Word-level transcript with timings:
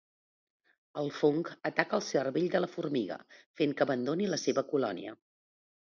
El 1.01 1.09
fong 1.17 1.43
ataca 1.71 1.99
el 1.99 2.03
cervell 2.07 2.49
de 2.55 2.61
la 2.63 2.71
formiga 2.77 3.19
fent 3.61 3.77
que 3.77 3.87
abandoni 3.87 4.31
la 4.33 4.41
seva 4.49 4.65
colònia. 4.73 5.15